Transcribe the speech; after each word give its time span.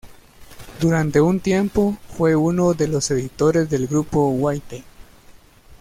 Durante 0.79 1.21
un 1.21 1.39
tiempo 1.41 1.95
fue 2.17 2.35
uno 2.35 2.73
de 2.73 2.87
los 2.87 3.11
editores 3.11 3.69
del 3.69 3.85
grupo 3.85 4.29
Waite. 4.29 4.83